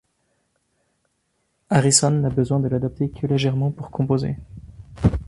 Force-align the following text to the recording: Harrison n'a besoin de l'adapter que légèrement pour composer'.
Harrison 1.69 2.09
n'a 2.09 2.31
besoin 2.31 2.59
de 2.59 2.67
l'adapter 2.67 3.11
que 3.11 3.27
légèrement 3.27 3.69
pour 3.69 3.91
composer'. 3.91 4.35